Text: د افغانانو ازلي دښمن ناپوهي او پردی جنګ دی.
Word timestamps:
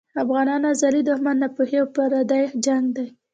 د 0.15 0.15
افغانانو 0.25 0.65
ازلي 0.73 1.01
دښمن 1.09 1.35
ناپوهي 1.41 1.77
او 1.81 1.87
پردی 1.95 2.43
جنګ 2.65 2.85
دی. 2.95 3.07